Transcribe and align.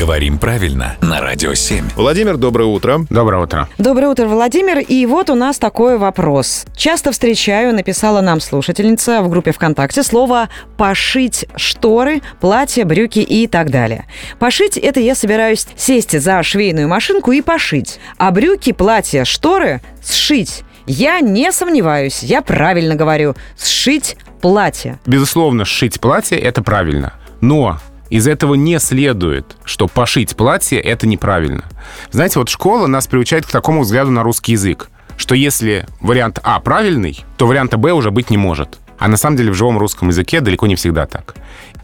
Говорим 0.00 0.38
правильно 0.38 0.96
на 1.02 1.20
Радио 1.20 1.52
7. 1.52 1.90
Владимир, 1.94 2.38
доброе 2.38 2.64
утро. 2.64 3.04
Доброе 3.10 3.42
утро. 3.42 3.68
Доброе 3.76 4.08
утро, 4.08 4.26
Владимир. 4.28 4.78
И 4.78 5.04
вот 5.04 5.28
у 5.28 5.34
нас 5.34 5.58
такой 5.58 5.98
вопрос. 5.98 6.64
Часто 6.74 7.12
встречаю, 7.12 7.74
написала 7.74 8.22
нам 8.22 8.40
слушательница 8.40 9.20
в 9.20 9.28
группе 9.28 9.52
ВКонтакте, 9.52 10.02
слово 10.02 10.48
«пошить 10.78 11.44
шторы, 11.54 12.22
платья, 12.40 12.86
брюки 12.86 13.18
и 13.18 13.46
так 13.46 13.70
далее». 13.70 14.06
Пошить– 14.38 14.78
это 14.78 15.00
я 15.00 15.14
собираюсь 15.14 15.66
сесть 15.76 16.18
за 16.18 16.42
швейную 16.42 16.88
машинку 16.88 17.32
и 17.32 17.42
пошить. 17.42 18.00
А 18.16 18.30
брюки, 18.30 18.72
платья, 18.72 19.26
шторы– 19.26 19.82
сшить. 20.02 20.62
Я 20.86 21.20
не 21.20 21.52
сомневаюсь, 21.52 22.22
я 22.22 22.40
правильно 22.40 22.94
говорю. 22.94 23.34
Сшить 23.58 24.16
платье. 24.40 24.98
Безусловно, 25.04 25.66
сшить 25.66 26.00
платье— 26.00 26.38
это 26.40 26.62
правильно. 26.62 27.12
Но 27.42 27.78
из 28.10 28.26
этого 28.26 28.54
не 28.54 28.78
следует, 28.80 29.56
что 29.64 29.86
пошить 29.86 30.36
платье— 30.36 30.78
это 30.80 31.06
неправильно. 31.06 31.64
Знаете, 32.10 32.40
вот 32.40 32.48
школа 32.48 32.86
нас 32.88 33.06
приучает 33.06 33.46
к 33.46 33.50
такому 33.50 33.82
взгляду 33.82 34.10
на 34.10 34.22
русский 34.22 34.52
язык, 34.52 34.90
что 35.16 35.34
если 35.34 35.86
вариант 36.00 36.40
А 36.42 36.58
правильный, 36.60 37.24
то 37.38 37.46
варианта 37.46 37.76
Б 37.76 37.92
уже 37.92 38.10
быть 38.10 38.30
не 38.30 38.36
может. 38.36 38.78
А 38.98 39.08
на 39.08 39.16
самом 39.16 39.36
деле 39.36 39.50
в 39.50 39.54
живом 39.54 39.78
русском 39.78 40.08
языке 40.08 40.40
далеко 40.40 40.66
не 40.66 40.76
всегда 40.76 41.06
так. 41.06 41.34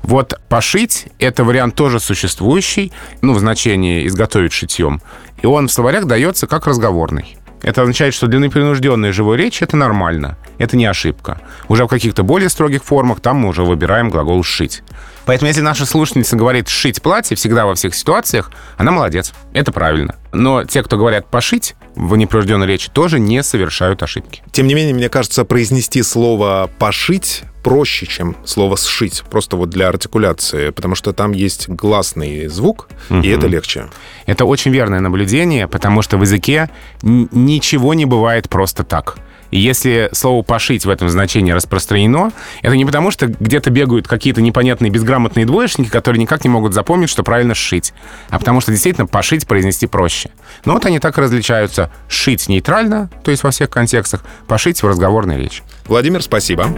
Вот 0.03 0.39
пошить— 0.49 1.07
это 1.19 1.45
вариант 1.45 1.75
тоже 1.75 1.99
существующий, 1.99 2.93
ну, 3.23 3.33
в 3.33 3.39
значении 3.39 4.07
изготовить 4.07 4.53
шитьем. 4.53 5.01
И 5.43 5.47
он 5.47 5.69
в 5.69 5.73
словарях 5.73 6.05
дается 6.05 6.47
как 6.47 6.67
разговорный. 6.67 7.39
Это 7.63 7.83
означает, 7.83 8.15
что 8.15 8.27
для 8.27 8.39
непринужденной 8.39 9.13
живой 9.13 9.39
речи 9.39 9.65
это 9.65 9.77
нормально. 9.77 10.37
Это 10.59 10.77
не 10.77 10.87
ошибка. 10.87 11.41
Уже 11.69 11.85
в 11.85 11.89
каких-то 11.89 12.23
более 12.23 12.49
строгих 12.49 12.85
формах 12.85 13.21
там 13.21 13.39
мы 13.39 13.49
уже 13.49 13.63
выбираем 13.63 14.11
глагол 14.11 14.43
«шить». 14.43 14.83
Поэтому 15.27 15.49
если 15.49 15.61
наша 15.61 15.85
слушательница 15.85 16.37
говорит 16.37 16.69
«шить 16.69 17.03
платье» 17.03 17.37
всегда 17.37 17.67
во 17.67 17.75
всех 17.75 17.95
ситуациях, 17.95 18.51
она 18.79 18.93
молодец. 18.93 19.33
Это 19.53 19.73
правильно. 19.73 20.15
Но 20.33 20.65
те, 20.65 20.83
кто 20.83 20.97
говорят 20.97 21.29
«пошить», 21.31 21.75
в 21.97 22.15
непринужденной 22.17 22.67
речи 22.67 22.91
тоже 22.91 23.19
не 23.19 23.43
совершают 23.43 24.03
ошибки. 24.03 24.43
Тем 24.53 24.67
не 24.67 24.75
менее, 24.75 24.95
мне 24.95 25.09
кажется, 25.09 25.45
произнести 25.45 26.03
слово 26.03 26.71
«пошить» 26.79 27.43
проще, 27.65 28.07
чем 28.07 28.37
слово 28.45 28.77
«сшить», 28.77 29.25
просто 29.29 29.57
вот 29.57 29.71
для 29.71 29.89
артикуляции, 29.89 30.71
потому 30.71 30.95
что 30.95 31.13
там 31.13 31.33
есть 31.33 31.69
гласный 31.69 32.47
звук, 32.47 32.89
угу. 33.11 33.21
и 33.21 33.29
это 33.29 33.49
легче. 33.49 33.89
Это 34.27 34.45
очень 34.45 34.71
верное 34.71 35.01
наблюдение, 35.01 35.67
потому 35.67 36.03
что 36.03 36.17
в 36.19 36.23
языке 36.23 36.71
ничего 37.03 37.95
не 37.95 38.05
бывает 38.05 38.49
просто 38.49 38.85
так. 38.85 39.19
Если 39.57 40.09
слово 40.13 40.43
«пошить» 40.43 40.85
в 40.85 40.91
этом 40.91 41.09
значении 41.09 41.53
распространено, 41.53 42.33
это 42.63 42.77
не 42.77 42.85
потому, 42.85 43.11
что 43.11 43.27
где-то 43.27 43.71
бегают 43.71 44.07
какие-то 44.07 44.41
непонятные 44.41 44.91
безграмотные 44.91 45.47
двоечники, 45.47 45.89
которые 45.89 46.21
никак 46.21 46.45
не 46.45 46.51
могут 46.51 46.75
запомнить, 46.75 47.09
что 47.09 47.23
правильно 47.23 47.55
«сшить», 47.55 47.93
а 48.31 48.39
потому 48.39 48.61
что 48.61 48.73
действительно 48.73 49.07
«пошить» 49.07 49.47
произнести 49.47 49.87
проще. 49.87 50.31
Но 50.65 50.75
вот 50.75 50.85
они 50.85 50.99
так 50.99 51.17
и 51.19 51.21
различаются. 51.21 51.91
«Шить» 52.09 52.49
нейтрально, 52.49 53.11
то 53.25 53.31
есть 53.31 53.43
во 53.43 53.51
всех 53.51 53.71
контекстах, 53.71 54.23
«пошить» 54.47 54.83
в 54.83 54.87
разговорной 54.87 55.39
речи. 55.39 55.63
Владимир, 55.87 56.23
спасибо. 56.23 56.69